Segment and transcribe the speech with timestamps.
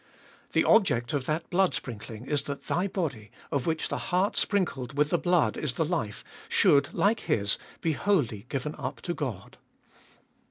[0.53, 4.97] The object of that blood sprinkling is that thy body, of which the heart sprinkled
[4.97, 9.57] with the blood is the life, should, like His, be wholly given up to God.